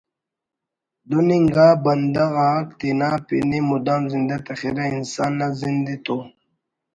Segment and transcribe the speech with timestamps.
[1.09, 6.17] دن انگا بندغ آک تینا پن ءِ مدام زندہ تخرہ انسان نا زند ءِ تو